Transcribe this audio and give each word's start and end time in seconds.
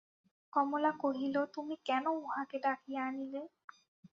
কমলা 0.53 0.91
কহিল, 1.01 1.35
তুমি 1.55 1.75
কেন 1.87 2.05
উঁহাকে 2.19 2.57
ডাকিয়া 2.65 3.01
আনিলে? 3.07 3.41